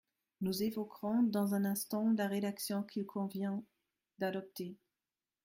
[0.41, 3.61] Nous évoquerons dans un instant la rédaction qu’il convient
[4.17, 4.75] d’adopter.